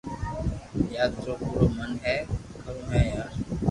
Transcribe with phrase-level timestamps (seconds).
[0.93, 2.15] يا ٿرو پورو من ھي
[2.61, 3.29] ڪرو ھي يار